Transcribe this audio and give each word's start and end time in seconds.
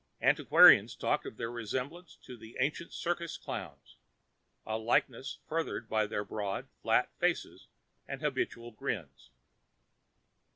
Antiquarians 0.19 0.95
talked 0.95 1.27
of 1.27 1.37
their 1.37 1.51
resemblance 1.51 2.15
to 2.15 2.35
the 2.35 2.57
ancient 2.59 2.91
circus 2.91 3.37
clowns, 3.37 3.97
a 4.65 4.75
likeness 4.75 5.37
furthered 5.47 5.87
by 5.87 6.07
their 6.07 6.25
broad, 6.25 6.67
flat 6.81 7.11
faces 7.19 7.67
and 8.07 8.23
habitual 8.23 8.71
grins. 8.71 9.29